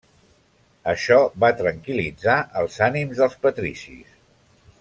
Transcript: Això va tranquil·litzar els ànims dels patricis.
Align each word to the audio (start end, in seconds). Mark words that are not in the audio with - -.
Això 0.93 1.17
va 1.43 1.51
tranquil·litzar 1.59 2.39
els 2.63 2.81
ànims 2.89 3.23
dels 3.23 3.39
patricis. 3.47 4.21